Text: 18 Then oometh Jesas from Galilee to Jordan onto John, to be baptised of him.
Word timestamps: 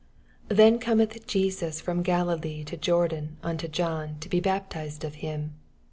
18 0.49 0.57
Then 0.57 0.79
oometh 0.79 1.27
Jesas 1.27 1.79
from 1.79 2.01
Galilee 2.01 2.63
to 2.63 2.75
Jordan 2.75 3.37
onto 3.43 3.67
John, 3.67 4.17
to 4.21 4.29
be 4.29 4.39
baptised 4.39 5.03
of 5.03 5.13
him. 5.21 5.53